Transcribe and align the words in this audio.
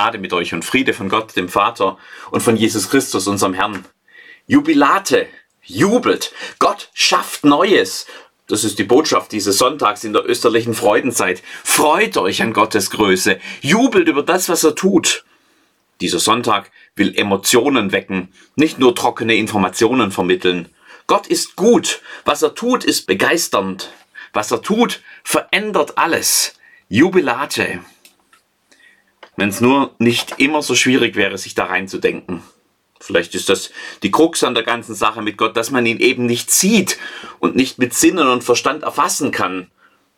Gnade 0.00 0.16
mit 0.16 0.32
euch 0.32 0.54
und 0.54 0.64
Friede 0.64 0.94
von 0.94 1.10
Gott, 1.10 1.36
dem 1.36 1.50
Vater 1.50 1.98
und 2.30 2.42
von 2.42 2.56
Jesus 2.56 2.88
Christus, 2.88 3.26
unserem 3.26 3.52
Herrn. 3.52 3.84
Jubilate, 4.46 5.26
jubelt, 5.62 6.32
Gott 6.58 6.88
schafft 6.94 7.44
Neues. 7.44 8.06
Das 8.46 8.64
ist 8.64 8.78
die 8.78 8.84
Botschaft 8.84 9.30
dieses 9.30 9.58
Sonntags 9.58 10.02
in 10.02 10.14
der 10.14 10.26
österlichen 10.26 10.72
Freudenzeit. 10.72 11.42
Freut 11.64 12.16
euch 12.16 12.40
an 12.40 12.54
Gottes 12.54 12.88
Größe, 12.88 13.38
jubelt 13.60 14.08
über 14.08 14.22
das, 14.22 14.48
was 14.48 14.64
er 14.64 14.74
tut. 14.74 15.26
Dieser 16.00 16.18
Sonntag 16.18 16.70
will 16.96 17.14
Emotionen 17.14 17.92
wecken, 17.92 18.32
nicht 18.56 18.78
nur 18.78 18.94
trockene 18.94 19.34
Informationen 19.34 20.12
vermitteln. 20.12 20.70
Gott 21.08 21.26
ist 21.26 21.56
gut, 21.56 22.00
was 22.24 22.40
er 22.40 22.54
tut, 22.54 22.84
ist 22.84 23.06
begeisternd. 23.06 23.92
Was 24.32 24.50
er 24.50 24.62
tut, 24.62 25.02
verändert 25.24 25.98
alles. 25.98 26.54
Jubilate. 26.88 27.80
Wenn 29.36 29.48
es 29.48 29.60
nur 29.60 29.94
nicht 29.98 30.34
immer 30.38 30.62
so 30.62 30.74
schwierig 30.74 31.16
wäre, 31.16 31.38
sich 31.38 31.54
da 31.54 31.64
reinzudenken. 31.66 32.42
Vielleicht 33.00 33.34
ist 33.34 33.48
das 33.48 33.70
die 34.02 34.10
Krux 34.10 34.44
an 34.44 34.54
der 34.54 34.62
ganzen 34.62 34.94
Sache 34.94 35.22
mit 35.22 35.38
Gott, 35.38 35.56
dass 35.56 35.70
man 35.70 35.86
ihn 35.86 35.98
eben 35.98 36.26
nicht 36.26 36.50
sieht 36.50 36.98
und 37.38 37.56
nicht 37.56 37.78
mit 37.78 37.94
Sinnen 37.94 38.28
und 38.28 38.44
Verstand 38.44 38.82
erfassen 38.82 39.30
kann, 39.30 39.70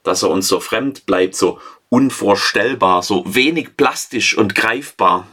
dass 0.03 0.25
er 0.25 0.31
uns 0.31 0.49
so 0.49 0.59
fremd 0.59 1.07
bleibt, 1.07 1.37
so 1.37 1.61
unvorstellbar, 1.89 3.03
so 3.03 3.23
wenig 3.27 3.77
plastisch 3.77 4.37
und 4.37 4.55
greifbar. 4.55 5.29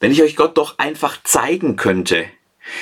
Wenn 0.00 0.10
ich 0.10 0.22
euch 0.22 0.34
Gott 0.34 0.58
doch 0.58 0.78
einfach 0.78 1.22
zeigen 1.22 1.76
könnte, 1.76 2.24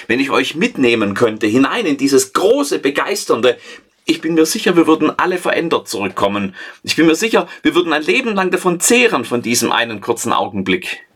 wenn 0.06 0.20
ich 0.20 0.30
euch 0.30 0.54
mitnehmen 0.54 1.14
könnte 1.14 1.46
hinein 1.46 1.84
in 1.84 1.96
dieses 1.96 2.32
große, 2.32 2.78
begeisternde, 2.78 3.58
ich 4.04 4.20
bin 4.20 4.34
mir 4.34 4.46
sicher, 4.46 4.76
wir 4.76 4.86
würden 4.86 5.12
alle 5.18 5.38
verändert 5.38 5.88
zurückkommen. 5.88 6.54
Ich 6.82 6.96
bin 6.96 7.06
mir 7.06 7.14
sicher, 7.14 7.46
wir 7.62 7.74
würden 7.74 7.92
ein 7.92 8.02
Leben 8.02 8.34
lang 8.34 8.50
davon 8.50 8.80
zehren, 8.80 9.24
von 9.24 9.42
diesem 9.42 9.72
einen 9.72 10.00
kurzen 10.00 10.32
Augenblick. 10.32 11.06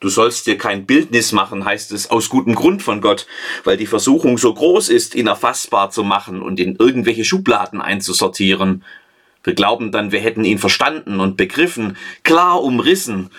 Du 0.00 0.08
sollst 0.08 0.46
dir 0.48 0.58
kein 0.58 0.84
Bildnis 0.84 1.30
machen, 1.30 1.64
heißt 1.64 1.92
es 1.92 2.10
aus 2.10 2.28
gutem 2.28 2.56
Grund 2.56 2.82
von 2.82 3.00
Gott, 3.00 3.26
weil 3.62 3.76
die 3.76 3.86
Versuchung 3.86 4.36
so 4.36 4.52
groß 4.52 4.88
ist, 4.88 5.14
ihn 5.14 5.28
erfassbar 5.28 5.90
zu 5.90 6.02
machen 6.02 6.42
und 6.42 6.58
in 6.58 6.74
irgendwelche 6.74 7.24
Schubladen 7.24 7.80
einzusortieren. 7.80 8.84
Wir 9.44 9.54
glauben 9.54 9.92
dann, 9.92 10.10
wir 10.10 10.18
hätten 10.18 10.44
ihn 10.44 10.58
verstanden 10.58 11.20
und 11.20 11.36
begriffen, 11.36 11.96
klar 12.24 12.62
umrissen. 12.62 13.30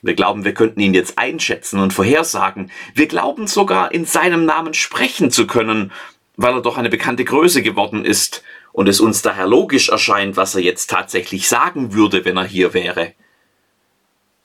Wir 0.00 0.14
glauben, 0.14 0.44
wir 0.44 0.54
könnten 0.54 0.80
ihn 0.80 0.94
jetzt 0.94 1.18
einschätzen 1.18 1.80
und 1.80 1.92
vorhersagen. 1.92 2.70
Wir 2.94 3.06
glauben 3.06 3.48
sogar, 3.48 3.92
in 3.92 4.04
seinem 4.04 4.44
Namen 4.44 4.74
sprechen 4.74 5.30
zu 5.30 5.46
können 5.46 5.92
weil 6.36 6.54
er 6.54 6.62
doch 6.62 6.78
eine 6.78 6.90
bekannte 6.90 7.24
Größe 7.24 7.62
geworden 7.62 8.04
ist 8.04 8.42
und 8.72 8.88
es 8.88 9.00
uns 9.00 9.22
daher 9.22 9.46
logisch 9.46 9.88
erscheint, 9.90 10.36
was 10.36 10.54
er 10.54 10.62
jetzt 10.62 10.88
tatsächlich 10.88 11.48
sagen 11.48 11.94
würde, 11.94 12.24
wenn 12.24 12.36
er 12.36 12.44
hier 12.44 12.74
wäre. 12.74 13.12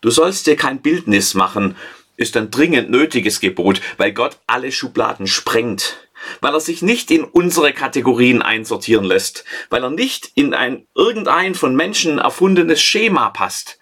Du 0.02 0.10
sollst 0.12 0.48
dir 0.48 0.56
kein 0.56 0.82
Bildnis 0.82 1.34
machen, 1.34 1.76
ist 2.18 2.36
ein 2.36 2.52
dringend 2.52 2.90
nötiges 2.90 3.40
Gebot, 3.40 3.82
weil 3.98 4.12
Gott 4.12 4.38
alle 4.48 4.72
Schubladen 4.72 5.28
sprengt, 5.28 6.10
weil 6.42 6.54
er 6.54 6.60
sich 6.60 6.82
nicht 6.82 7.10
in 7.12 7.24
unsere 7.24 7.74
Kategorien 7.74 8.42
einsortieren 8.42 9.06
lässt, 9.06 9.46
weil 9.70 9.84
er 9.84 9.90
nicht 9.90 10.32
in 10.36 10.54
ein 10.54 10.88
irgendein 10.96 11.56
von 11.56 11.76
Menschen 11.76 12.18
erfundenes 12.18 12.82
Schema 12.82 13.30
passt. 13.30 13.80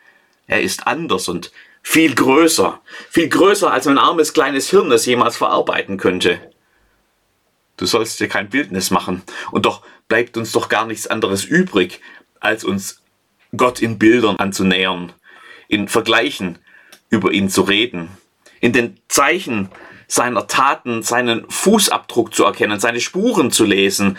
Er 0.47 0.62
ist 0.62 0.86
anders 0.86 1.28
und 1.28 1.52
viel 1.81 2.14
größer, 2.14 2.81
viel 3.09 3.30
größer 3.30 3.72
als 3.72 3.86
mein 3.86 3.97
armes 3.97 4.34
kleines 4.34 4.69
Hirn 4.69 4.92
es 4.92 5.06
jemals 5.06 5.38
verarbeiten 5.38 5.97
könnte. 5.97 6.40
Du 7.78 7.86
sollst 7.86 8.20
dir 8.20 8.28
kein 8.28 8.50
Bildnis 8.50 8.92
machen. 8.92 9.23
Und 9.52 9.66
doch 9.66 9.81
bleibt 10.08 10.38
uns 10.38 10.52
doch 10.52 10.70
gar 10.70 10.86
nichts 10.86 11.08
anderes 11.08 11.44
übrig, 11.44 12.00
als 12.40 12.63
uns 12.63 13.02
Gott 13.56 13.81
in 13.81 13.97
Bildern 14.00 14.38
anzunähern, 14.38 15.13
in 15.68 15.88
Vergleichen 15.88 16.59
über 17.09 17.31
ihn 17.31 17.50
zu 17.50 17.64
reden, 17.64 18.09
in 18.59 18.74
den 18.74 18.97
Zeichen 19.08 19.69
seiner 20.08 20.47
Taten 20.47 21.03
seinen 21.03 21.50
Fußabdruck 21.50 22.34
zu 22.34 22.46
erkennen, 22.46 22.80
seine 22.80 23.02
Spuren 23.02 23.52
zu 23.52 23.66
lesen. 23.66 24.18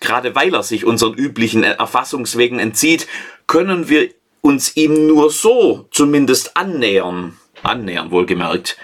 Gerade 0.00 0.34
weil 0.34 0.54
er 0.54 0.62
sich 0.62 0.84
unseren 0.84 1.14
üblichen 1.14 1.64
Erfassungswegen 1.64 2.58
entzieht, 2.58 3.06
können 3.46 3.88
wir 3.88 4.10
uns 4.40 4.76
ihm 4.76 5.06
nur 5.06 5.30
so 5.30 5.88
zumindest 5.90 6.56
annähern. 6.56 7.36
Annähern 7.62 8.10
wohlgemerkt. 8.10 8.76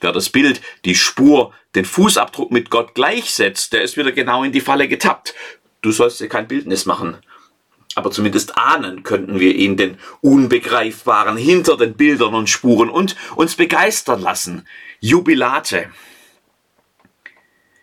Wer 0.00 0.12
das 0.12 0.28
Bild, 0.28 0.60
die 0.84 0.94
Spur, 0.94 1.52
den 1.74 1.84
Fußabdruck 1.84 2.50
mit 2.50 2.70
Gott 2.70 2.94
gleichsetzt, 2.94 3.72
der 3.72 3.82
ist 3.82 3.96
wieder 3.96 4.12
genau 4.12 4.44
in 4.44 4.52
die 4.52 4.60
Falle 4.60 4.88
getappt. 4.88 5.34
Du 5.80 5.90
sollst 5.90 6.20
dir 6.20 6.28
kein 6.28 6.48
Bildnis 6.48 6.86
machen. 6.86 7.18
Aber 7.94 8.10
zumindest 8.10 8.58
ahnen 8.58 9.04
könnten 9.04 9.40
wir 9.40 9.54
ihn, 9.54 9.78
den 9.78 9.96
Unbegreifbaren 10.20 11.38
hinter 11.38 11.78
den 11.78 11.94
Bildern 11.94 12.34
und 12.34 12.50
Spuren 12.50 12.90
und 12.90 13.16
uns 13.36 13.56
begeistern 13.56 14.20
lassen. 14.20 14.66
Jubilate. 15.00 15.88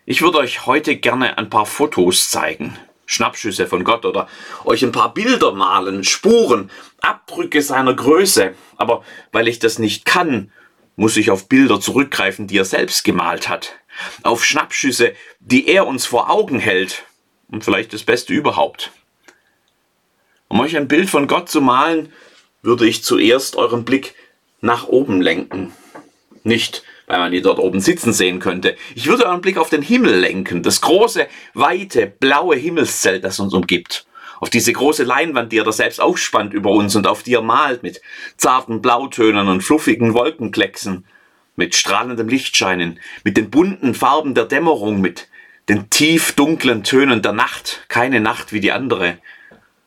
Ich 0.06 0.22
würde 0.22 0.38
euch 0.38 0.66
heute 0.66 0.96
gerne 0.96 1.36
ein 1.36 1.50
paar 1.50 1.66
Fotos 1.66 2.30
zeigen. 2.30 2.78
Schnappschüsse 3.06 3.66
von 3.66 3.82
Gott 3.82 4.04
oder 4.04 4.28
euch 4.64 4.84
ein 4.84 4.92
paar 4.92 5.12
Bilder 5.12 5.52
malen, 5.52 6.04
Spuren, 6.04 6.70
Abdrücke 7.00 7.60
seiner 7.60 7.94
Größe. 7.94 8.54
Aber 8.76 9.04
weil 9.32 9.48
ich 9.48 9.58
das 9.58 9.78
nicht 9.78 10.04
kann, 10.04 10.52
muss 10.96 11.16
ich 11.16 11.30
auf 11.30 11.48
Bilder 11.48 11.80
zurückgreifen, 11.80 12.46
die 12.46 12.58
er 12.58 12.64
selbst 12.64 13.04
gemalt 13.04 13.48
hat, 13.48 13.74
auf 14.22 14.44
Schnappschüsse, 14.44 15.14
die 15.40 15.68
er 15.68 15.86
uns 15.86 16.06
vor 16.06 16.30
Augen 16.30 16.58
hält 16.58 17.04
und 17.48 17.64
vielleicht 17.64 17.92
das 17.92 18.04
Beste 18.04 18.32
überhaupt. 18.32 18.92
Um 20.48 20.60
euch 20.60 20.76
ein 20.76 20.88
Bild 20.88 21.10
von 21.10 21.26
Gott 21.26 21.48
zu 21.48 21.60
malen, 21.60 22.12
würde 22.62 22.86
ich 22.86 23.02
zuerst 23.02 23.56
euren 23.56 23.84
Blick 23.84 24.14
nach 24.60 24.88
oben 24.88 25.20
lenken. 25.20 25.72
Nicht, 26.44 26.82
weil 27.06 27.18
man 27.18 27.32
ihn 27.32 27.42
dort 27.42 27.58
oben 27.58 27.80
sitzen 27.80 28.12
sehen 28.12 28.38
könnte. 28.38 28.76
Ich 28.94 29.06
würde 29.06 29.26
euren 29.26 29.40
Blick 29.40 29.58
auf 29.58 29.70
den 29.70 29.82
Himmel 29.82 30.18
lenken, 30.18 30.62
das 30.62 30.80
große, 30.80 31.26
weite, 31.54 32.06
blaue 32.06 32.56
Himmelszelt, 32.56 33.24
das 33.24 33.40
uns 33.40 33.52
umgibt 33.52 34.06
auf 34.44 34.50
diese 34.50 34.74
große 34.74 35.04
Leinwand, 35.04 35.52
die 35.52 35.56
er 35.56 35.64
da 35.64 35.72
selbst 35.72 36.02
aufspannt 36.02 36.52
über 36.52 36.68
uns 36.68 36.94
und 36.96 37.06
auf 37.06 37.22
die 37.22 37.32
er 37.32 37.40
malt 37.40 37.82
mit 37.82 38.02
zarten 38.36 38.82
Blautönen 38.82 39.48
und 39.48 39.62
fluffigen 39.62 40.12
Wolkenklecksen, 40.12 41.06
mit 41.56 41.74
strahlendem 41.74 42.28
Lichtscheinen, 42.28 43.00
mit 43.22 43.38
den 43.38 43.48
bunten 43.48 43.94
Farben 43.94 44.34
der 44.34 44.44
Dämmerung, 44.44 45.00
mit 45.00 45.28
den 45.70 45.88
tief 45.88 46.32
dunklen 46.32 46.84
Tönen 46.84 47.22
der 47.22 47.32
Nacht, 47.32 47.86
keine 47.88 48.20
Nacht 48.20 48.52
wie 48.52 48.60
die 48.60 48.70
andere, 48.70 49.16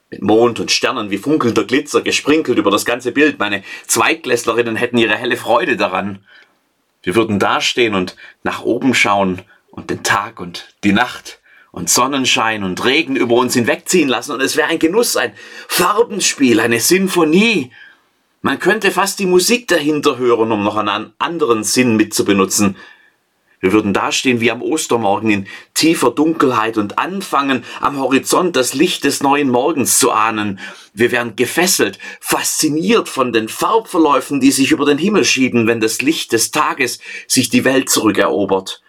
mit 0.10 0.24
Mond 0.24 0.60
und 0.60 0.72
Sternen 0.72 1.12
wie 1.12 1.20
funkelnder 1.20 1.64
Glitzer 1.64 2.02
gesprinkelt 2.02 2.58
über 2.58 2.72
das 2.72 2.84
ganze 2.84 3.12
Bild. 3.12 3.38
Meine 3.38 3.62
Zweitklässlerinnen 3.86 4.76
hätten 4.76 4.98
ihre 4.98 5.18
helle 5.18 5.38
Freude 5.38 5.78
daran. 5.78 6.26
Wir 7.04 7.14
würden 7.14 7.38
dastehen 7.38 7.94
und 7.94 8.16
nach 8.42 8.64
oben 8.64 8.96
schauen 8.96 9.44
und 9.70 9.92
den 9.92 10.02
Tag 10.02 10.40
und 10.40 10.74
die 10.84 10.94
Nacht 10.94 11.42
und 11.78 11.92
Sonnenschein 11.92 12.64
und 12.64 12.84
Regen 12.84 13.16
über 13.16 13.36
uns 13.36 13.54
hinwegziehen 13.54 14.10
lassen 14.10 14.32
und 14.32 14.42
es 14.42 14.58
wäre 14.58 14.70
ein 14.70 14.80
Genuss, 14.80 15.16
ein 15.16 15.34
Farbenspiel, 15.68 16.60
eine 16.60 16.80
Sinfonie. 16.80 17.72
Man 18.42 18.58
könnte 18.58 18.90
fast 18.90 19.20
die 19.20 19.28
Musik 19.28 19.68
dahinter 19.68 20.18
hören, 20.18 20.52
um 20.52 20.64
noch 20.64 20.76
einen 20.76 21.14
anderen 21.20 21.64
Sinn 21.64 21.96
mitzubenutzen. 21.96 22.78
Wir 23.60 23.74
würden 23.74 23.94
dastehen 23.94 24.42
wie 24.42 24.50
am 24.50 24.64
Ostermorgen 24.64 25.30
in 25.30 25.48
tiefer 25.76 26.10
Dunkelheit 26.10 26.78
und 26.78 26.98
anfangen, 26.98 27.64
am 27.80 28.00
Horizont 28.00 28.56
das 28.56 28.74
Licht 28.74 29.04
des 29.04 29.22
neuen 29.22 29.50
Morgens 29.50 30.00
zu 30.00 30.12
ahnen. 30.12 30.60
Wir 30.94 31.12
wären 31.12 31.36
gefesselt, 31.36 32.00
fasziniert 32.20 33.08
von 33.08 33.34
den 33.34 33.50
Farbverläufen, 33.50 34.40
die 34.40 34.52
sich 34.52 34.72
über 34.72 34.86
den 34.86 34.98
Himmel 34.98 35.26
schieben, 35.26 35.68
wenn 35.68 35.80
das 35.80 36.02
Licht 36.02 36.32
des 36.32 36.50
Tages 36.50 37.00
sich 37.28 37.50
die 37.50 37.66
Welt 37.66 37.90
zurückerobert. 37.90 38.82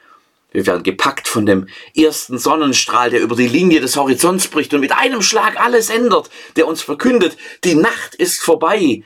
Wir 0.51 0.67
werden 0.67 0.83
gepackt 0.83 1.29
von 1.29 1.45
dem 1.45 1.69
ersten 1.95 2.39
Sonnenstrahl, 2.39 3.11
der 3.11 3.21
über 3.21 3.37
die 3.37 3.49
Linie 3.49 3.81
des 3.81 3.97
Horizonts 3.97 4.49
bricht 4.49 4.73
und 4.73 4.81
mit 4.81 4.93
einem 4.93 5.21
Schlag 5.21 5.61
alles 5.61 5.91
ändert, 5.91 6.31
der 6.57 6.67
uns 6.67 6.81
verkündet, 6.81 7.37
die 7.65 7.75
Nacht 7.75 8.15
ist 8.15 8.41
vorbei. 8.41 9.03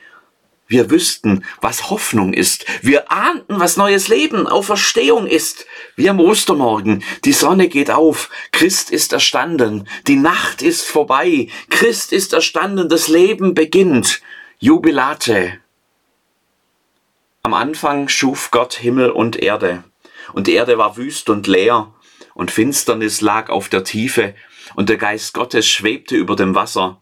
Wir 0.67 0.89
wüssten, 0.89 1.43
was 1.59 1.89
Hoffnung 1.89 2.33
ist. 2.33 2.65
Wir 2.81 3.11
ahnten, 3.11 3.59
was 3.59 3.75
neues 3.75 4.07
Leben, 4.07 4.47
Auferstehung 4.47 5.27
ist. 5.27 5.65
Wie 5.97 6.09
am 6.09 6.21
Ostermorgen. 6.21 7.03
Die 7.25 7.33
Sonne 7.33 7.67
geht 7.67 7.91
auf. 7.91 8.29
Christ 8.51 8.89
ist 8.89 9.11
erstanden. 9.11 9.87
Die 10.07 10.15
Nacht 10.15 10.61
ist 10.61 10.87
vorbei. 10.87 11.49
Christ 11.69 12.13
ist 12.13 12.31
erstanden. 12.31 12.87
Das 12.87 13.09
Leben 13.09 13.53
beginnt. 13.53 14.21
Jubilate. 14.59 15.59
Am 17.43 17.53
Anfang 17.53 18.07
schuf 18.07 18.49
Gott 18.49 18.73
Himmel 18.73 19.11
und 19.11 19.35
Erde 19.35 19.83
und 20.33 20.47
die 20.47 20.53
Erde 20.53 20.77
war 20.77 20.97
wüst 20.97 21.29
und 21.29 21.47
leer, 21.47 21.93
und 22.33 22.51
Finsternis 22.51 23.21
lag 23.21 23.49
auf 23.49 23.69
der 23.69 23.83
Tiefe, 23.83 24.35
und 24.75 24.89
der 24.89 24.97
Geist 24.97 25.33
Gottes 25.33 25.67
schwebte 25.67 26.15
über 26.15 26.35
dem 26.35 26.55
Wasser. 26.55 26.99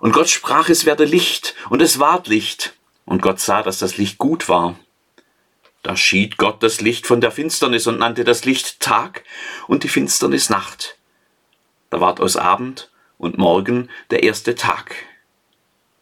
Und 0.00 0.12
Gott 0.12 0.28
sprach, 0.28 0.68
es 0.68 0.84
werde 0.84 1.04
Licht, 1.04 1.54
und 1.70 1.80
es 1.80 1.98
ward 1.98 2.28
Licht, 2.28 2.74
und 3.04 3.22
Gott 3.22 3.40
sah, 3.40 3.62
dass 3.62 3.78
das 3.78 3.96
Licht 3.96 4.18
gut 4.18 4.48
war. 4.48 4.78
Da 5.82 5.96
schied 5.96 6.36
Gott 6.36 6.62
das 6.62 6.80
Licht 6.80 7.06
von 7.06 7.20
der 7.20 7.32
Finsternis 7.32 7.86
und 7.86 7.98
nannte 7.98 8.24
das 8.24 8.44
Licht 8.44 8.80
Tag 8.80 9.24
und 9.66 9.82
die 9.82 9.88
Finsternis 9.88 10.48
Nacht. 10.48 10.96
Da 11.90 12.00
ward 12.00 12.20
aus 12.20 12.36
Abend 12.36 12.90
und 13.18 13.38
Morgen 13.38 13.90
der 14.10 14.22
erste 14.22 14.54
Tag. 14.54 14.94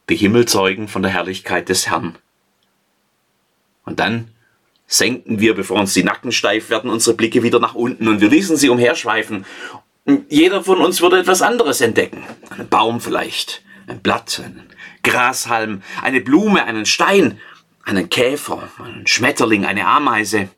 Die 0.08 0.16
Himmel 0.16 0.46
zeugen 0.46 0.88
von 0.88 1.02
der 1.02 1.12
Herrlichkeit 1.12 1.68
des 1.68 1.88
Herrn. 1.88 2.18
Und 3.84 4.00
dann 4.00 4.34
senken 4.90 5.38
wir, 5.40 5.54
bevor 5.54 5.78
uns 5.78 5.94
die 5.94 6.02
Nacken 6.02 6.32
steif 6.32 6.68
werden, 6.68 6.90
unsere 6.90 7.16
Blicke 7.16 7.42
wieder 7.42 7.60
nach 7.60 7.74
unten 7.74 8.08
und 8.08 8.20
wir 8.20 8.28
ließen 8.28 8.56
sie 8.56 8.68
umherschweifen. 8.68 9.46
Jeder 10.28 10.64
von 10.64 10.78
uns 10.78 11.00
würde 11.00 11.20
etwas 11.20 11.42
anderes 11.42 11.80
entdecken. 11.80 12.24
Einen 12.50 12.68
Baum 12.68 13.00
vielleicht, 13.00 13.62
ein 13.86 14.00
Blatt, 14.00 14.42
einen 14.44 14.66
Grashalm, 15.04 15.82
eine 16.02 16.20
Blume, 16.20 16.64
einen 16.64 16.86
Stein, 16.86 17.40
einen 17.84 18.10
Käfer, 18.10 18.68
einen 18.84 19.06
Schmetterling, 19.06 19.64
eine 19.64 19.86
Ameise. 19.86 20.48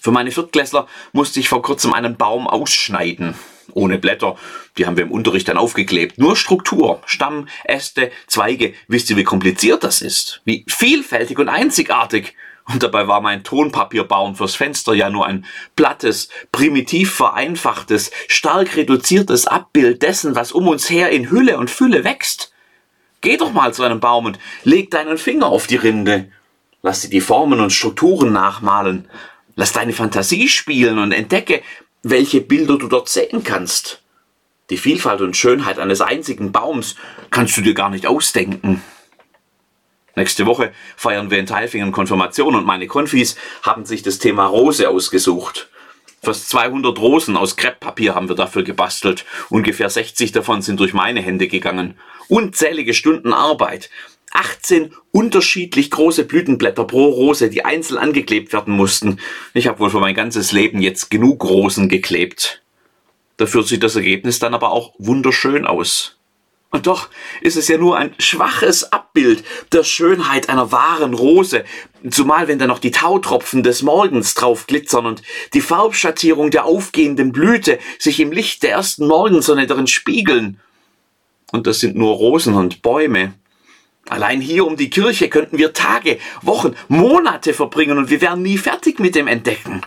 Für 0.00 0.10
meine 0.10 0.32
Viertklässler 0.32 0.88
musste 1.12 1.38
ich 1.38 1.48
vor 1.48 1.62
kurzem 1.62 1.94
einen 1.94 2.16
Baum 2.16 2.48
ausschneiden. 2.48 3.34
Ohne 3.74 3.98
Blätter, 3.98 4.36
die 4.76 4.86
haben 4.86 4.96
wir 4.96 5.04
im 5.04 5.12
Unterricht 5.12 5.46
dann 5.46 5.58
aufgeklebt. 5.58 6.18
Nur 6.18 6.34
Struktur, 6.34 7.00
Stamm, 7.06 7.46
Äste, 7.64 8.10
Zweige. 8.26 8.74
Wisst 8.88 9.10
ihr, 9.10 9.16
wie 9.16 9.24
kompliziert 9.24 9.84
das 9.84 10.02
ist? 10.02 10.40
Wie 10.44 10.64
vielfältig 10.66 11.38
und 11.38 11.48
einzigartig. 11.48 12.34
Und 12.70 12.82
dabei 12.82 13.08
war 13.08 13.22
mein 13.22 13.44
Tonpapierbaum 13.44 14.36
fürs 14.36 14.54
Fenster 14.54 14.92
ja 14.92 15.08
nur 15.08 15.26
ein 15.26 15.46
plattes, 15.74 16.28
primitiv 16.52 17.14
vereinfachtes, 17.14 18.10
stark 18.28 18.76
reduziertes 18.76 19.46
Abbild 19.46 20.02
dessen, 20.02 20.34
was 20.34 20.52
um 20.52 20.68
uns 20.68 20.90
her 20.90 21.08
in 21.08 21.30
Hülle 21.30 21.56
und 21.56 21.70
Fülle 21.70 22.04
wächst. 22.04 22.52
Geh 23.22 23.38
doch 23.38 23.52
mal 23.52 23.72
zu 23.72 23.82
einem 23.82 24.00
Baum 24.00 24.26
und 24.26 24.38
leg 24.64 24.90
deinen 24.90 25.16
Finger 25.16 25.46
auf 25.46 25.66
die 25.66 25.76
Rinde. 25.76 26.30
Lass 26.82 27.00
dir 27.00 27.10
die 27.10 27.22
Formen 27.22 27.60
und 27.60 27.72
Strukturen 27.72 28.32
nachmalen. 28.32 29.08
Lass 29.56 29.72
deine 29.72 29.94
Fantasie 29.94 30.46
spielen 30.48 30.98
und 30.98 31.12
entdecke, 31.12 31.62
welche 32.02 32.42
Bilder 32.42 32.78
du 32.78 32.86
dort 32.86 33.08
sehen 33.08 33.42
kannst. 33.42 34.02
Die 34.70 34.76
Vielfalt 34.76 35.22
und 35.22 35.36
Schönheit 35.36 35.78
eines 35.78 36.02
einzigen 36.02 36.52
Baums 36.52 36.96
kannst 37.30 37.56
du 37.56 37.62
dir 37.62 37.74
gar 37.74 37.88
nicht 37.88 38.06
ausdenken. 38.06 38.82
Nächste 40.18 40.46
Woche 40.46 40.72
feiern 40.96 41.30
wir 41.30 41.38
in 41.38 41.46
Teilfingen 41.46 41.92
Konfirmation 41.92 42.56
und 42.56 42.66
meine 42.66 42.88
Konfis 42.88 43.36
haben 43.62 43.84
sich 43.84 44.02
das 44.02 44.18
Thema 44.18 44.46
Rose 44.46 44.90
ausgesucht. 44.90 45.68
Fast 46.24 46.48
200 46.48 46.98
Rosen 46.98 47.36
aus 47.36 47.54
Krepppapier 47.54 48.16
haben 48.16 48.28
wir 48.28 48.34
dafür 48.34 48.64
gebastelt. 48.64 49.24
Ungefähr 49.48 49.88
60 49.88 50.32
davon 50.32 50.60
sind 50.60 50.80
durch 50.80 50.92
meine 50.92 51.20
Hände 51.20 51.46
gegangen. 51.46 51.94
Unzählige 52.26 52.94
Stunden 52.94 53.32
Arbeit. 53.32 53.90
18 54.32 54.92
unterschiedlich 55.12 55.92
große 55.92 56.24
Blütenblätter 56.24 56.82
pro 56.82 57.10
Rose, 57.10 57.48
die 57.48 57.64
einzeln 57.64 57.98
angeklebt 57.98 58.52
werden 58.52 58.74
mussten. 58.74 59.20
Ich 59.54 59.68
habe 59.68 59.78
wohl 59.78 59.90
für 59.90 60.00
mein 60.00 60.16
ganzes 60.16 60.50
Leben 60.50 60.82
jetzt 60.82 61.12
genug 61.12 61.44
Rosen 61.44 61.88
geklebt. 61.88 62.60
Dafür 63.36 63.62
sieht 63.62 63.84
das 63.84 63.94
Ergebnis 63.94 64.40
dann 64.40 64.52
aber 64.52 64.72
auch 64.72 64.94
wunderschön 64.98 65.64
aus. 65.64 66.17
Und 66.70 66.86
doch 66.86 67.08
ist 67.40 67.56
es 67.56 67.68
ja 67.68 67.78
nur 67.78 67.96
ein 67.96 68.14
schwaches 68.18 68.92
Abbild 68.92 69.42
der 69.72 69.84
Schönheit 69.84 70.50
einer 70.50 70.70
wahren 70.70 71.14
Rose, 71.14 71.64
zumal 72.10 72.46
wenn 72.46 72.58
da 72.58 72.66
noch 72.66 72.78
die 72.78 72.90
Tautropfen 72.90 73.62
des 73.62 73.82
Morgens 73.82 74.34
drauf 74.34 74.66
glitzern 74.66 75.06
und 75.06 75.22
die 75.54 75.62
Farbschattierung 75.62 76.50
der 76.50 76.66
aufgehenden 76.66 77.32
Blüte 77.32 77.78
sich 77.98 78.20
im 78.20 78.32
Licht 78.32 78.62
der 78.62 78.72
ersten 78.72 79.06
Morgensonne 79.06 79.66
darin 79.66 79.86
spiegeln. 79.86 80.60
Und 81.52 81.66
das 81.66 81.80
sind 81.80 81.96
nur 81.96 82.14
Rosen 82.14 82.54
und 82.54 82.82
Bäume. 82.82 83.32
Allein 84.10 84.40
hier 84.40 84.66
um 84.66 84.76
die 84.76 84.90
Kirche 84.90 85.28
könnten 85.28 85.56
wir 85.56 85.72
Tage, 85.72 86.18
Wochen, 86.42 86.74
Monate 86.88 87.54
verbringen 87.54 87.96
und 87.96 88.10
wir 88.10 88.20
wären 88.20 88.42
nie 88.42 88.58
fertig 88.58 88.98
mit 89.00 89.14
dem 89.14 89.26
Entdecken. 89.26 89.82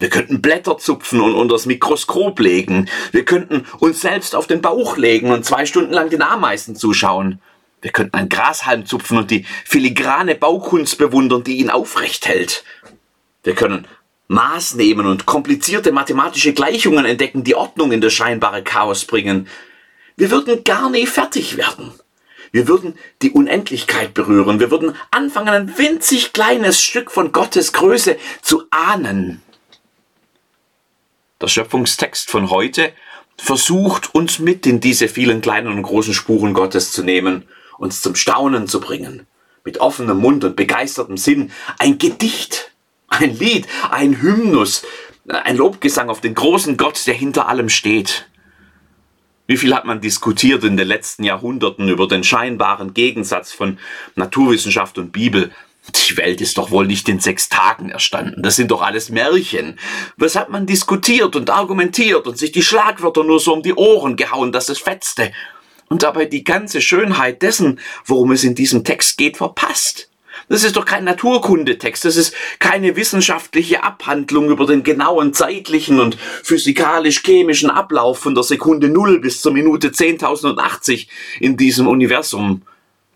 Wir 0.00 0.08
könnten 0.08 0.40
Blätter 0.40 0.78
zupfen 0.78 1.20
und 1.20 1.34
unter 1.34 1.54
das 1.54 1.66
Mikroskop 1.66 2.40
legen. 2.40 2.88
Wir 3.12 3.24
könnten 3.24 3.66
uns 3.78 4.00
selbst 4.00 4.34
auf 4.34 4.46
den 4.46 4.62
Bauch 4.62 4.96
legen 4.96 5.30
und 5.30 5.44
zwei 5.44 5.66
Stunden 5.66 5.92
lang 5.92 6.08
den 6.08 6.22
Ameisen 6.22 6.74
zuschauen. 6.74 7.38
Wir 7.82 7.92
könnten 7.92 8.16
einen 8.16 8.30
Grashalm 8.30 8.86
zupfen 8.86 9.18
und 9.18 9.30
die 9.30 9.44
filigrane 9.64 10.34
Baukunst 10.34 10.96
bewundern, 10.98 11.44
die 11.44 11.58
ihn 11.58 11.70
aufrecht 11.70 12.26
hält. 12.26 12.64
Wir 13.44 13.54
können 13.54 13.86
Maß 14.28 14.74
nehmen 14.76 15.06
und 15.06 15.26
komplizierte 15.26 15.92
mathematische 15.92 16.54
Gleichungen 16.54 17.04
entdecken, 17.04 17.44
die 17.44 17.54
Ordnung 17.54 17.92
in 17.92 18.00
das 18.00 18.14
scheinbare 18.14 18.62
Chaos 18.62 19.04
bringen. 19.04 19.48
Wir 20.16 20.30
würden 20.30 20.64
gar 20.64 20.88
nie 20.88 21.06
fertig 21.06 21.58
werden. 21.58 21.92
Wir 22.52 22.68
würden 22.68 22.94
die 23.22 23.30
Unendlichkeit 23.30 24.14
berühren. 24.14 24.60
Wir 24.60 24.70
würden 24.70 24.96
anfangen, 25.10 25.48
ein 25.50 25.78
winzig 25.78 26.32
kleines 26.32 26.80
Stück 26.80 27.10
von 27.10 27.32
Gottes 27.32 27.72
Größe 27.72 28.16
zu 28.40 28.64
ahnen. 28.70 29.42
Der 31.40 31.48
Schöpfungstext 31.48 32.30
von 32.30 32.50
heute 32.50 32.92
versucht 33.38 34.14
uns 34.14 34.38
mit 34.38 34.66
in 34.66 34.80
diese 34.80 35.08
vielen 35.08 35.40
kleinen 35.40 35.68
und 35.68 35.82
großen 35.82 36.12
Spuren 36.12 36.52
Gottes 36.52 36.92
zu 36.92 37.02
nehmen, 37.02 37.48
uns 37.78 38.02
zum 38.02 38.14
Staunen 38.14 38.68
zu 38.68 38.78
bringen, 38.80 39.26
mit 39.64 39.78
offenem 39.78 40.18
Mund 40.18 40.44
und 40.44 40.54
begeistertem 40.54 41.16
Sinn. 41.16 41.50
Ein 41.78 41.96
Gedicht, 41.96 42.72
ein 43.08 43.38
Lied, 43.38 43.66
ein 43.90 44.20
Hymnus, 44.20 44.84
ein 45.28 45.56
Lobgesang 45.56 46.10
auf 46.10 46.20
den 46.20 46.34
großen 46.34 46.76
Gott, 46.76 47.06
der 47.06 47.14
hinter 47.14 47.48
allem 47.48 47.70
steht. 47.70 48.26
Wie 49.46 49.56
viel 49.56 49.74
hat 49.74 49.86
man 49.86 50.02
diskutiert 50.02 50.62
in 50.62 50.76
den 50.76 50.86
letzten 50.86 51.24
Jahrhunderten 51.24 51.88
über 51.88 52.06
den 52.06 52.22
scheinbaren 52.22 52.92
Gegensatz 52.92 53.50
von 53.50 53.78
Naturwissenschaft 54.14 54.98
und 54.98 55.10
Bibel, 55.10 55.50
die 55.88 56.16
Welt 56.16 56.40
ist 56.40 56.58
doch 56.58 56.70
wohl 56.70 56.86
nicht 56.86 57.08
in 57.08 57.20
sechs 57.20 57.48
Tagen 57.48 57.90
erstanden. 57.90 58.42
Das 58.42 58.56
sind 58.56 58.70
doch 58.70 58.82
alles 58.82 59.10
Märchen. 59.10 59.78
Was 60.16 60.36
hat 60.36 60.50
man 60.50 60.66
diskutiert 60.66 61.36
und 61.36 61.50
argumentiert 61.50 62.26
und 62.26 62.38
sich 62.38 62.52
die 62.52 62.62
Schlagwörter 62.62 63.24
nur 63.24 63.40
so 63.40 63.52
um 63.54 63.62
die 63.62 63.74
Ohren 63.74 64.16
gehauen, 64.16 64.52
dass 64.52 64.68
es 64.68 64.78
fetzte? 64.78 65.32
Und 65.88 66.02
dabei 66.02 66.26
die 66.26 66.44
ganze 66.44 66.80
Schönheit 66.80 67.42
dessen, 67.42 67.80
worum 68.04 68.30
es 68.32 68.44
in 68.44 68.54
diesem 68.54 68.84
Text 68.84 69.18
geht, 69.18 69.38
verpasst. 69.38 70.08
Das 70.48 70.64
ist 70.64 70.76
doch 70.76 70.84
kein 70.84 71.04
Naturkundetext, 71.04 72.04
das 72.04 72.16
ist 72.16 72.34
keine 72.58 72.96
wissenschaftliche 72.96 73.84
Abhandlung 73.84 74.50
über 74.50 74.66
den 74.66 74.82
genauen 74.82 75.32
zeitlichen 75.32 76.00
und 76.00 76.16
physikalisch-chemischen 76.16 77.70
Ablauf 77.70 78.18
von 78.18 78.34
der 78.34 78.44
Sekunde 78.44 78.88
0 78.88 79.20
bis 79.20 79.42
zur 79.42 79.52
Minute 79.52 79.88
10.080 79.88 81.06
in 81.40 81.56
diesem 81.56 81.86
Universum. 81.86 82.62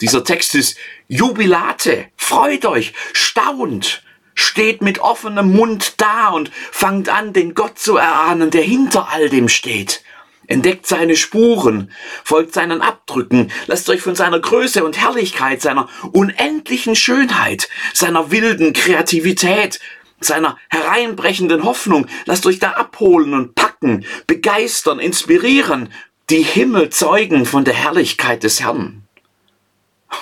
Dieser 0.00 0.24
Text 0.24 0.54
ist 0.54 0.76
Jubilate, 1.06 2.06
freut 2.16 2.66
euch, 2.66 2.94
staunt, 3.12 4.02
steht 4.34 4.82
mit 4.82 4.98
offenem 4.98 5.52
Mund 5.52 5.94
da 6.00 6.30
und 6.30 6.50
fangt 6.72 7.08
an, 7.08 7.32
den 7.32 7.54
Gott 7.54 7.78
zu 7.78 7.96
erahnen, 7.96 8.50
der 8.50 8.62
hinter 8.62 9.08
all 9.10 9.28
dem 9.28 9.48
steht. 9.48 10.02
Entdeckt 10.46 10.86
seine 10.86 11.16
Spuren, 11.16 11.90
folgt 12.22 12.52
seinen 12.52 12.82
Abdrücken, 12.82 13.50
lasst 13.66 13.88
euch 13.88 14.02
von 14.02 14.14
seiner 14.14 14.40
Größe 14.40 14.84
und 14.84 14.98
Herrlichkeit, 14.98 15.62
seiner 15.62 15.88
unendlichen 16.12 16.96
Schönheit, 16.96 17.68
seiner 17.94 18.30
wilden 18.30 18.72
Kreativität, 18.72 19.80
seiner 20.20 20.58
hereinbrechenden 20.68 21.64
Hoffnung, 21.64 22.08
lasst 22.26 22.46
euch 22.46 22.58
da 22.58 22.72
abholen 22.72 23.32
und 23.32 23.54
packen, 23.54 24.04
begeistern, 24.26 24.98
inspirieren, 24.98 25.90
die 26.30 26.42
Himmel 26.42 26.90
zeugen 26.90 27.46
von 27.46 27.64
der 27.64 27.74
Herrlichkeit 27.74 28.42
des 28.42 28.60
Herrn. 28.60 29.03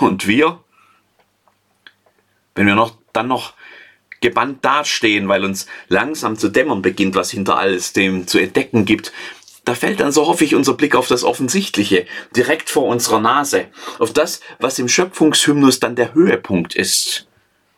Und 0.00 0.26
wir? 0.26 0.60
Wenn 2.54 2.66
wir 2.66 2.74
noch, 2.74 2.96
dann 3.12 3.28
noch 3.28 3.54
gebannt 4.20 4.64
dastehen, 4.64 5.28
weil 5.28 5.44
uns 5.44 5.66
langsam 5.88 6.38
zu 6.38 6.48
dämmern 6.48 6.82
beginnt, 6.82 7.14
was 7.14 7.30
hinter 7.30 7.58
alles 7.58 7.92
dem 7.92 8.26
zu 8.26 8.38
entdecken 8.38 8.84
gibt, 8.84 9.12
da 9.64 9.74
fällt 9.74 10.00
dann, 10.00 10.12
so 10.12 10.26
hoffe 10.26 10.44
ich, 10.44 10.54
unser 10.54 10.74
Blick 10.74 10.94
auf 10.94 11.08
das 11.08 11.24
Offensichtliche, 11.24 12.06
direkt 12.34 12.68
vor 12.68 12.86
unserer 12.86 13.20
Nase, 13.20 13.66
auf 13.98 14.12
das, 14.12 14.40
was 14.58 14.78
im 14.78 14.88
Schöpfungshymnus 14.88 15.78
dann 15.78 15.94
der 15.94 16.14
Höhepunkt 16.14 16.74
ist. 16.74 17.28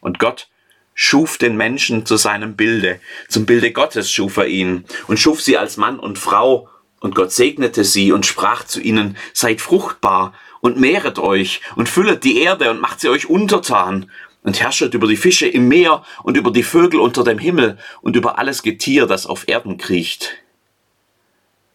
Und 0.00 0.18
Gott 0.18 0.48
schuf 0.94 1.36
den 1.36 1.56
Menschen 1.56 2.06
zu 2.06 2.16
seinem 2.16 2.56
Bilde, 2.56 3.00
zum 3.28 3.46
Bilde 3.46 3.72
Gottes 3.72 4.10
schuf 4.10 4.36
er 4.36 4.46
ihn 4.46 4.84
und 5.08 5.18
schuf 5.18 5.42
sie 5.42 5.58
als 5.58 5.76
Mann 5.76 5.98
und 5.98 6.18
Frau, 6.18 6.68
und 7.00 7.14
Gott 7.14 7.32
segnete 7.32 7.84
sie 7.84 8.12
und 8.12 8.24
sprach 8.24 8.64
zu 8.64 8.80
ihnen, 8.80 9.18
seid 9.34 9.60
fruchtbar 9.60 10.32
und 10.64 10.80
mehret 10.80 11.18
euch 11.18 11.60
und 11.76 11.90
füllet 11.90 12.24
die 12.24 12.40
Erde 12.40 12.70
und 12.70 12.80
macht 12.80 12.98
sie 12.98 13.10
euch 13.10 13.28
untertan 13.28 14.10
und 14.44 14.60
herrschet 14.60 14.94
über 14.94 15.06
die 15.06 15.18
Fische 15.18 15.46
im 15.46 15.68
Meer 15.68 16.02
und 16.22 16.38
über 16.38 16.50
die 16.50 16.62
Vögel 16.62 17.00
unter 17.00 17.22
dem 17.22 17.38
Himmel 17.38 17.76
und 18.00 18.16
über 18.16 18.38
alles 18.38 18.62
Getier, 18.62 19.04
das 19.04 19.26
auf 19.26 19.46
Erden 19.46 19.76
kriecht. 19.76 20.30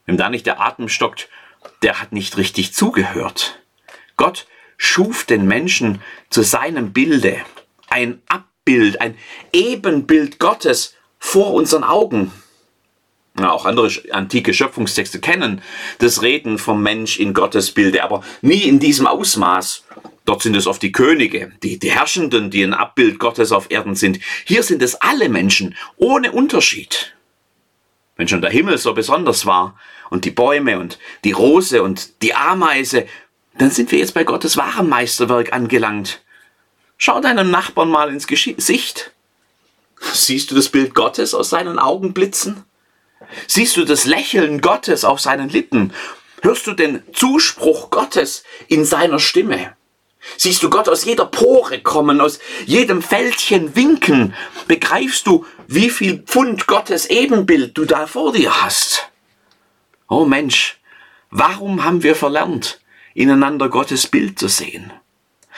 Wem 0.08 0.18
da 0.18 0.32
nicht 0.32 0.48
der 0.48 0.60
Atem 0.60 0.90
stockt, 0.90 1.30
der 1.84 2.02
hat 2.02 2.14
nicht 2.14 2.38
richtig 2.38 2.74
zugehört. 2.74 3.60
Gott 4.18 4.48
schuf 4.76 5.24
den 5.24 5.46
Menschen 5.46 6.02
zu 6.32 6.42
seinem 6.42 6.92
Bilde, 6.92 7.38
ein 7.90 8.24
Abbild, 8.28 9.02
ein 9.02 9.16
Ebenbild 9.54 10.40
Gottes 10.40 10.96
vor 11.20 11.54
unseren 11.54 11.84
Augen 11.84 12.32
auch 13.46 13.66
andere 13.66 13.90
antike 14.12 14.54
Schöpfungstexte 14.54 15.20
kennen, 15.20 15.62
das 16.00 16.22
Reden 16.22 16.58
vom 16.58 16.82
Mensch 16.82 17.20
in 17.20 17.34
Gottes 17.34 17.72
Bilde, 17.72 18.04
aber 18.04 18.24
nie 18.42 18.64
in 18.64 18.80
diesem 18.80 19.08
Ausmaß. 19.08 19.84
Dort 20.26 20.44
sind 20.44 20.56
es 20.56 20.68
oft 20.68 20.82
die 20.82 20.92
Könige, 20.92 21.52
die, 21.64 21.80
die 21.80 21.92
Herrschenden, 21.92 22.52
die 22.52 22.64
ein 22.64 22.74
Abbild 22.74 23.20
Gottes 23.20 23.52
auf 23.52 23.72
Erden 23.72 23.96
sind. 23.96 24.20
Hier 24.46 24.64
sind 24.64 24.82
es 24.84 24.96
alle 24.96 25.28
Menschen, 25.28 25.76
ohne 25.98 26.32
Unterschied. 26.32 27.16
Wenn 28.16 28.28
schon 28.28 28.42
der 28.42 28.52
Himmel 28.52 28.78
so 28.78 28.94
besonders 28.94 29.46
war 29.46 29.80
und 30.10 30.26
die 30.26 30.32
Bäume 30.32 30.80
und 30.80 31.00
die 31.24 31.32
Rose 31.32 31.82
und 31.82 32.22
die 32.22 32.36
Ameise, 32.36 33.08
dann 33.58 33.72
sind 33.72 33.92
wir 33.92 34.00
jetzt 34.00 34.14
bei 34.14 34.24
Gottes 34.24 34.58
wahrem 34.58 34.90
Meisterwerk 34.90 35.54
angelangt. 35.54 36.22
Schau 36.98 37.22
deinem 37.22 37.50
Nachbarn 37.50 37.90
mal 37.90 38.10
ins 38.10 38.28
Gesicht. 38.28 39.12
Siehst 40.00 40.52
du 40.52 40.56
das 40.56 40.70
Bild 40.70 40.94
Gottes 40.94 41.34
aus 41.34 41.50
seinen 41.50 41.80
Augen 41.80 42.14
blitzen? 42.14 42.66
Siehst 43.48 43.78
du 43.78 43.86
das 43.86 44.06
Lächeln 44.06 44.62
Gottes 44.62 45.04
auf 45.04 45.20
seinen 45.20 45.50
Lippen? 45.50 45.94
Hörst 46.42 46.68
du 46.68 46.74
den 46.74 47.04
Zuspruch 47.14 47.90
Gottes 47.90 48.44
in 48.68 48.86
seiner 48.86 49.20
Stimme? 49.20 49.76
Siehst 50.38 50.64
du 50.64 50.70
Gott 50.70 50.90
aus 50.90 51.06
jeder 51.06 51.26
Pore 51.26 51.82
kommen, 51.82 52.22
aus 52.22 52.40
jedem 52.66 53.02
Fältchen 53.02 53.76
winken? 53.76 54.34
Begreifst 54.68 55.28
du, 55.28 55.46
wie 55.68 55.90
viel 55.90 56.20
Pfund 56.20 56.68
Gottes 56.68 57.06
Ebenbild 57.08 57.78
du 57.78 57.86
da 57.86 58.08
vor 58.08 58.34
dir 58.34 58.62
hast? 58.62 59.10
Oh 60.08 60.26
Mensch, 60.26 60.80
warum 61.30 61.84
haben 61.84 62.04
wir 62.04 62.16
verlernt, 62.16 62.80
ineinander 63.14 63.70
Gottes 63.70 64.08
Bild 64.08 64.40
zu 64.40 64.48
sehen? 64.48 64.92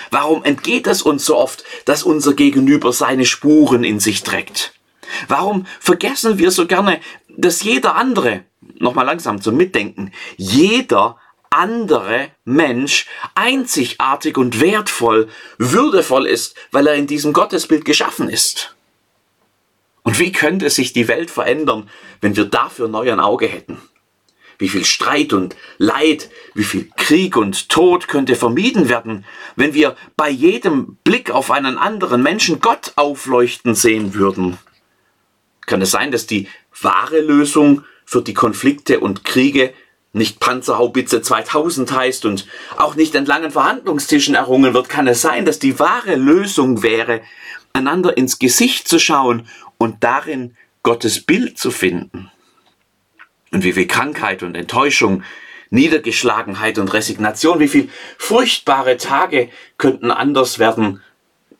Warum 0.09 0.43
entgeht 0.43 0.87
es 0.87 1.01
uns 1.01 1.25
so 1.25 1.37
oft, 1.37 1.63
dass 1.85 2.03
unser 2.03 2.33
Gegenüber 2.33 2.91
seine 2.91 3.25
Spuren 3.25 3.83
in 3.83 3.99
sich 3.99 4.23
trägt? 4.23 4.73
Warum 5.27 5.65
vergessen 5.79 6.37
wir 6.39 6.51
so 6.51 6.65
gerne, 6.65 6.99
dass 7.37 7.63
jeder 7.63 7.95
andere, 7.95 8.43
nochmal 8.79 9.05
langsam 9.05 9.41
zum 9.41 9.57
Mitdenken, 9.57 10.11
jeder 10.37 11.17
andere 11.49 12.29
Mensch 12.45 13.07
einzigartig 13.35 14.37
und 14.37 14.59
wertvoll, 14.59 15.27
würdevoll 15.57 16.25
ist, 16.25 16.55
weil 16.71 16.87
er 16.87 16.95
in 16.95 17.07
diesem 17.07 17.33
Gottesbild 17.33 17.85
geschaffen 17.85 18.29
ist? 18.29 18.75
Und 20.03 20.17
wie 20.17 20.31
könnte 20.31 20.69
sich 20.69 20.93
die 20.93 21.07
Welt 21.07 21.29
verändern, 21.29 21.89
wenn 22.21 22.35
wir 22.35 22.45
dafür 22.45 22.87
neu 22.87 23.11
ein 23.11 23.19
Auge 23.19 23.47
hätten? 23.47 23.81
Wie 24.57 24.69
viel 24.69 24.85
Streit 24.85 25.33
und 25.33 25.55
Leid, 25.77 26.29
wie 26.53 26.63
viel 26.63 26.89
Krieg 26.95 27.35
und 27.35 27.69
Tod 27.69 28.07
könnte 28.07 28.35
vermieden 28.35 28.89
werden, 28.89 29.25
wenn 29.55 29.73
wir 29.73 29.95
bei 30.15 30.29
jedem 30.29 30.97
Blick 31.03 31.31
auf 31.31 31.51
einen 31.51 31.77
anderen 31.77 32.21
Menschen 32.21 32.61
Gott 32.61 32.93
aufleuchten 32.95 33.75
sehen 33.75 34.13
würden? 34.13 34.57
Kann 35.65 35.81
es 35.81 35.91
sein, 35.91 36.11
dass 36.11 36.27
die 36.27 36.47
wahre 36.83 37.21
Lösung 37.21 37.83
für 38.05 38.21
die 38.21 38.33
Konflikte 38.33 38.99
und 38.99 39.23
Kriege 39.23 39.73
nicht 40.13 40.39
Panzerhaubitze 40.39 41.21
2000 41.21 41.91
heißt 41.91 42.25
und 42.25 42.47
auch 42.77 42.95
nicht 42.95 43.15
an 43.15 43.25
langen 43.25 43.51
Verhandlungstischen 43.51 44.35
errungen 44.35 44.73
wird, 44.73 44.89
kann 44.89 45.07
es 45.07 45.21
sein, 45.21 45.45
dass 45.45 45.59
die 45.59 45.79
wahre 45.79 46.15
Lösung 46.15 46.83
wäre, 46.83 47.21
einander 47.73 48.17
ins 48.17 48.37
Gesicht 48.37 48.87
zu 48.87 48.99
schauen 48.99 49.47
und 49.77 50.03
darin 50.03 50.57
Gottes 50.83 51.21
Bild 51.21 51.57
zu 51.57 51.71
finden. 51.71 52.29
Und 53.51 53.63
wie 53.63 53.73
viel 53.73 53.87
Krankheit 53.87 54.43
und 54.43 54.55
Enttäuschung, 54.55 55.23
Niedergeschlagenheit 55.69 56.77
und 56.77 56.93
Resignation, 56.93 57.59
wie 57.59 57.67
viel 57.69 57.89
furchtbare 58.17 58.97
Tage 58.97 59.49
könnten 59.77 60.11
anders 60.11 60.59
werden, 60.59 61.01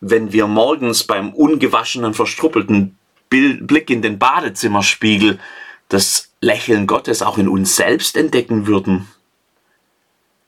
wenn 0.01 0.33
wir 0.33 0.47
morgens 0.47 1.03
beim 1.03 1.33
ungewaschenen, 1.33 2.13
verstruppelten 2.13 2.97
Blick 3.31 3.89
in 3.89 4.03
den 4.03 4.19
Badezimmerspiegel 4.19 5.39
das 5.89 6.31
Lächeln 6.41 6.85
Gottes 6.85 7.21
auch 7.21 7.37
in 7.37 7.47
uns 7.47 7.75
selbst 7.75 8.15
entdecken 8.15 8.67
würden. 8.67 9.07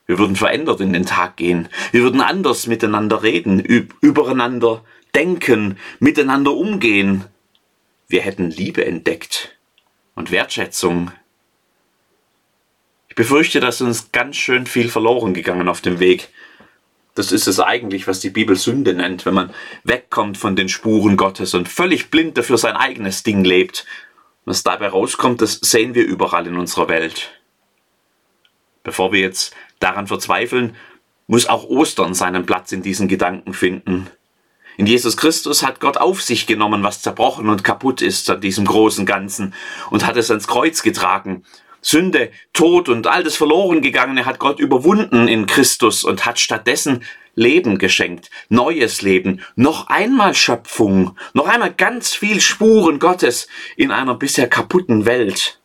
Wir 0.06 0.20
würden 0.20 0.36
verändert 0.36 0.82
in 0.82 0.94
den 0.94 1.06
Tag 1.06 1.38
gehen. 1.38 1.70
Wir 1.92 2.04
würden 2.04 2.22
anders 2.22 2.68
miteinander 2.68 3.24
reden, 3.24 3.60
übereinander 3.60 4.84
denken, 5.16 5.78
miteinander 6.00 6.52
umgehen. 6.52 7.26
Wir 8.08 8.22
hätten 8.22 8.52
Liebe 8.52 8.86
entdeckt 8.86 9.58
und 10.14 10.30
Wertschätzung 10.30 11.12
ich 13.14 13.16
befürchte, 13.16 13.60
dass 13.60 13.80
uns 13.80 14.12
ganz 14.12 14.38
schön 14.38 14.66
viel 14.66 14.90
verloren 14.90 15.36
gegangen 15.36 15.70
auf 15.70 15.82
dem 15.82 16.00
Weg. 16.00 16.30
Das 17.16 17.32
ist 17.32 17.48
es 17.48 17.60
eigentlich, 17.60 18.08
was 18.08 18.20
die 18.20 18.32
Bibel 18.32 18.56
Sünde 18.56 18.94
nennt, 18.94 19.26
wenn 19.26 19.36
man 19.36 19.54
wegkommt 19.84 20.38
von 20.38 20.56
den 20.56 20.70
Spuren 20.70 21.16
Gottes 21.16 21.54
und 21.54 21.70
völlig 21.70 22.10
blind 22.10 22.38
dafür 22.38 22.58
sein 22.58 22.76
eigenes 22.76 23.24
Ding 23.24 23.44
lebt. 23.44 23.86
Was 24.46 24.64
dabei 24.64 24.90
rauskommt, 24.90 25.42
das 25.42 25.60
sehen 25.62 25.94
wir 25.96 26.06
überall 26.06 26.48
in 26.48 26.58
unserer 26.58 26.90
Welt. 26.90 27.32
Bevor 28.84 29.14
wir 29.14 29.22
jetzt 29.22 29.56
daran 29.80 30.08
verzweifeln, 30.08 30.76
muss 31.28 31.48
auch 31.48 31.64
Ostern 31.66 32.14
seinen 32.14 32.46
Platz 32.46 32.72
in 32.72 32.82
diesen 32.82 33.08
Gedanken 33.08 33.54
finden. 33.54 34.10
In 34.76 34.88
Jesus 34.88 35.16
Christus 35.16 35.64
hat 35.64 35.80
Gott 35.80 35.98
auf 35.98 36.22
sich 36.22 36.48
genommen, 36.48 36.84
was 36.84 37.02
zerbrochen 37.02 37.48
und 37.48 37.64
kaputt 37.64 38.02
ist 38.02 38.30
an 38.30 38.42
diesem 38.42 38.66
großen 38.66 39.06
Ganzen 39.06 39.54
und 39.92 40.06
hat 40.06 40.18
es 40.18 40.32
ans 40.32 40.48
Kreuz 40.48 40.82
getragen 40.82 41.44
Sünde, 41.84 42.32
Tod 42.54 42.90
und 42.90 43.06
all 43.06 43.24
das 43.24 43.36
verloren 43.36 43.82
gegangene 43.82 44.26
hat 44.26 44.40
Gott 44.40 44.60
überwunden 44.60 45.28
in 45.28 45.46
Christus 45.46 46.04
und 46.04 46.26
hat 46.26 46.40
stattdessen 46.40 47.04
Leben 47.36 47.78
geschenkt, 47.78 48.30
neues 48.50 49.02
Leben, 49.02 49.42
noch 49.56 49.88
einmal 49.88 50.34
Schöpfung, 50.34 51.18
noch 51.34 51.48
einmal 51.48 51.74
ganz 51.74 52.14
viel 52.14 52.40
Spuren 52.42 53.00
Gottes 53.00 53.48
in 53.76 53.92
einer 53.92 54.16
bisher 54.16 54.48
kaputten 54.48 55.06
Welt. 55.06 55.60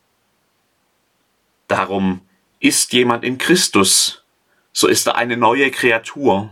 Darum 1.68 2.22
ist 2.58 2.92
jemand 2.92 3.24
in 3.24 3.38
Christus, 3.38 4.24
so 4.72 4.88
ist 4.88 5.06
er 5.06 5.16
eine 5.16 5.36
neue 5.36 5.70
Kreatur. 5.70 6.50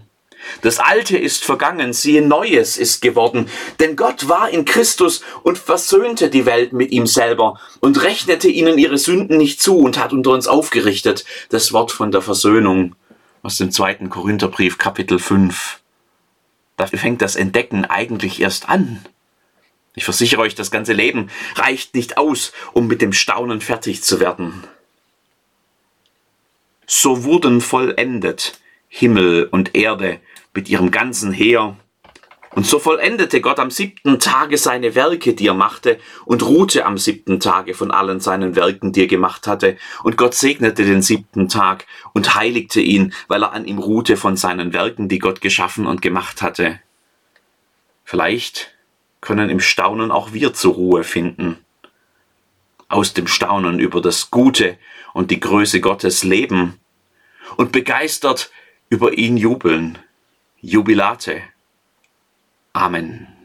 Das 0.62 0.78
Alte 0.78 1.16
ist 1.16 1.44
vergangen, 1.44 1.92
siehe 1.92 2.22
Neues 2.22 2.76
ist 2.76 3.02
geworden. 3.02 3.48
Denn 3.80 3.96
Gott 3.96 4.28
war 4.28 4.50
in 4.50 4.64
Christus 4.64 5.22
und 5.42 5.58
versöhnte 5.58 6.30
die 6.30 6.46
Welt 6.46 6.72
mit 6.72 6.92
ihm 6.92 7.06
selber 7.06 7.60
und 7.80 8.02
rechnete 8.02 8.48
ihnen 8.48 8.78
ihre 8.78 8.98
Sünden 8.98 9.36
nicht 9.36 9.60
zu 9.60 9.78
und 9.78 9.98
hat 9.98 10.12
unter 10.12 10.30
uns 10.30 10.46
aufgerichtet 10.46 11.24
das 11.50 11.72
Wort 11.72 11.92
von 11.92 12.10
der 12.10 12.22
Versöhnung 12.22 12.94
aus 13.42 13.58
dem 13.58 13.70
zweiten 13.70 14.10
Korintherbrief 14.10 14.78
Kapitel 14.78 15.18
5. 15.18 15.80
Dafür 16.76 16.98
fängt 16.98 17.22
das 17.22 17.36
Entdecken 17.36 17.84
eigentlich 17.84 18.40
erst 18.40 18.68
an. 18.68 19.04
Ich 19.94 20.04
versichere 20.04 20.42
euch, 20.42 20.54
das 20.54 20.70
ganze 20.70 20.92
Leben 20.92 21.30
reicht 21.54 21.94
nicht 21.94 22.18
aus, 22.18 22.52
um 22.74 22.86
mit 22.86 23.00
dem 23.00 23.14
Staunen 23.14 23.62
fertig 23.62 24.02
zu 24.02 24.20
werden. 24.20 24.64
So 26.86 27.24
wurden 27.24 27.60
vollendet 27.60 28.60
Himmel 28.88 29.48
und 29.50 29.74
Erde 29.74 30.20
mit 30.54 30.68
ihrem 30.68 30.90
ganzen 30.90 31.32
Heer. 31.32 31.76
Und 32.50 32.66
so 32.66 32.78
vollendete 32.78 33.42
Gott 33.42 33.58
am 33.58 33.70
siebten 33.70 34.18
Tage 34.18 34.56
seine 34.56 34.94
Werke, 34.94 35.34
die 35.34 35.46
er 35.46 35.54
machte, 35.54 35.98
und 36.24 36.42
ruhte 36.42 36.86
am 36.86 36.96
siebten 36.96 37.38
Tage 37.38 37.74
von 37.74 37.90
allen 37.90 38.18
seinen 38.20 38.56
Werken, 38.56 38.92
die 38.92 39.02
er 39.02 39.06
gemacht 39.08 39.46
hatte. 39.46 39.76
Und 40.02 40.16
Gott 40.16 40.32
segnete 40.32 40.84
den 40.84 41.02
siebten 41.02 41.50
Tag 41.50 41.84
und 42.14 42.34
heiligte 42.34 42.80
ihn, 42.80 43.12
weil 43.28 43.42
er 43.42 43.52
an 43.52 43.66
ihm 43.66 43.78
ruhte 43.78 44.16
von 44.16 44.38
seinen 44.38 44.72
Werken, 44.72 45.10
die 45.10 45.18
Gott 45.18 45.42
geschaffen 45.42 45.86
und 45.86 46.00
gemacht 46.00 46.40
hatte. 46.40 46.80
Vielleicht 48.04 48.74
können 49.20 49.50
im 49.50 49.60
Staunen 49.60 50.10
auch 50.10 50.32
wir 50.32 50.54
zur 50.54 50.74
Ruhe 50.74 51.04
finden. 51.04 51.58
Aus 52.88 53.12
dem 53.12 53.26
Staunen 53.26 53.80
über 53.80 54.00
das 54.00 54.30
Gute 54.30 54.78
und 55.12 55.30
die 55.30 55.40
Größe 55.40 55.80
Gottes 55.80 56.22
leben 56.22 56.78
und 57.56 57.72
begeistert 57.72 58.50
über 58.88 59.16
ihn 59.16 59.36
jubeln. 59.36 59.98
Jubilate. 60.60 61.42
Amen. 62.72 63.35